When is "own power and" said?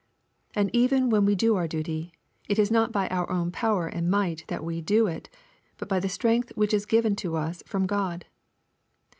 3.31-4.09